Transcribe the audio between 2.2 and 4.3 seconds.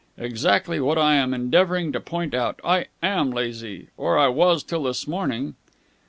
out. I am lazy. Or, I